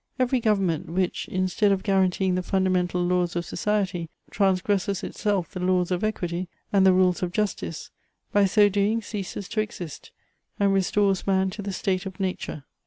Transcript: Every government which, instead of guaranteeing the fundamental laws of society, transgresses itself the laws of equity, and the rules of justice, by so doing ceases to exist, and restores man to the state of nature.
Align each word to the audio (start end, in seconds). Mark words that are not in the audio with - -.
Every 0.17 0.39
government 0.39 0.89
which, 0.89 1.27
instead 1.27 1.71
of 1.71 1.83
guaranteeing 1.83 2.33
the 2.33 2.41
fundamental 2.41 3.05
laws 3.05 3.35
of 3.35 3.45
society, 3.45 4.09
transgresses 4.31 5.03
itself 5.03 5.51
the 5.51 5.59
laws 5.59 5.91
of 5.91 6.03
equity, 6.03 6.47
and 6.73 6.87
the 6.87 6.91
rules 6.91 7.21
of 7.21 7.31
justice, 7.31 7.91
by 8.31 8.45
so 8.45 8.67
doing 8.67 9.03
ceases 9.03 9.47
to 9.49 9.61
exist, 9.61 10.09
and 10.59 10.73
restores 10.73 11.27
man 11.27 11.51
to 11.51 11.61
the 11.61 11.71
state 11.71 12.07
of 12.07 12.19
nature. 12.19 12.63